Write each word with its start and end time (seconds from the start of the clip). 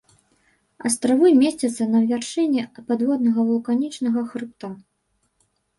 Астравы 0.89 1.27
месцяцца 1.43 1.83
на 1.97 2.01
вяршыні 2.13 2.61
падводнага 2.89 3.39
вулканічнага 3.53 4.21
хрыбта. 4.35 4.67